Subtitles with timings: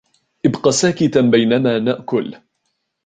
[0.45, 2.35] ابق ساكتا بينما نأكل.